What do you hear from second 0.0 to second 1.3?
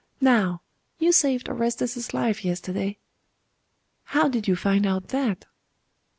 Now you